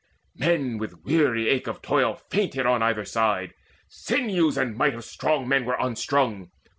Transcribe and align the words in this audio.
Men 0.33 0.79
with 0.79 1.03
weary 1.03 1.47
ache 1.47 1.67
of 1.67 1.83
toil 1.83 2.15
Fainted 2.31 2.65
on 2.65 2.81
either 2.81 3.05
side; 3.05 3.53
sinews 3.87 4.57
and 4.57 4.75
might 4.75 4.95
Of 4.95 5.05
strong 5.05 5.47
men 5.47 5.63
were 5.63 5.77
unstrung. 5.79 6.49